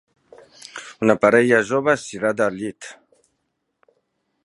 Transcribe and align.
Una 1.07 1.15
parella 1.25 1.61
jove 1.73 1.95
estirada 1.99 2.49
al 2.49 2.61
llit. 2.63 2.91